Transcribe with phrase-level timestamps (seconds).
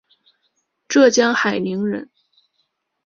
[0.87, 2.09] 浙江海宁人。